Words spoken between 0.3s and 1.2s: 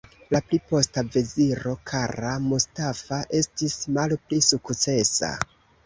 La pli posta